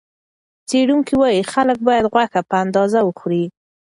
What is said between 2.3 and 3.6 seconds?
په اندازه وخوري.